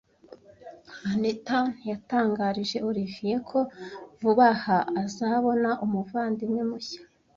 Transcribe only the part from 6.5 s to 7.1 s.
mushya.